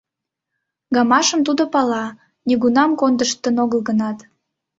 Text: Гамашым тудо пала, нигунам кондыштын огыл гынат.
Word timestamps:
Гамашым 0.95 1.39
тудо 1.47 1.63
пала, 1.73 2.05
нигунам 2.47 2.91
кондыштын 2.99 3.55
огыл 3.63 3.81
гынат. 3.89 4.17